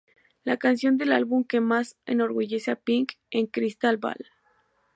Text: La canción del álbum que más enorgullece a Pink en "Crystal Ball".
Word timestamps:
La 0.43 0.57
canción 0.57 0.97
del 0.97 1.11
álbum 1.11 1.43
que 1.43 1.61
más 1.61 1.95
enorgullece 2.07 2.71
a 2.71 2.75
Pink 2.75 3.11
en 3.29 3.45
"Crystal 3.45 3.97
Ball". 3.97 4.31